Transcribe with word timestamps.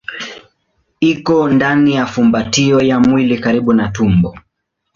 Iko 0.99 1.49
ndani 1.49 1.93
ya 1.95 2.05
fumbatio 2.05 2.81
ya 2.81 2.99
mwili 2.99 3.39
karibu 3.39 3.73
na 3.73 3.87
tumbo. 3.89 4.37